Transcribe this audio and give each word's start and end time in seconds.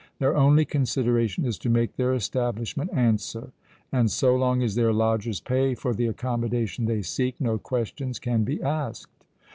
Their 0.17 0.35
only 0.35 0.65
consideration 0.65 1.45
is 1.45 1.59
to 1.59 1.69
make 1.69 1.95
their 1.95 2.11
establishment 2.15 2.89
answer; 2.91 3.51
and 3.91 4.09
so 4.09 4.35
long 4.35 4.63
as 4.63 4.73
their 4.73 4.91
lodgers 4.91 5.39
pay 5.39 5.75
for 5.75 5.93
the 5.93 6.07
accommodation 6.07 6.85
they 6.85 7.03
seek, 7.03 7.39
no 7.39 7.59
questions 7.59 8.17
can 8.17 8.43
be 8.43 8.59
asked. 8.63 9.23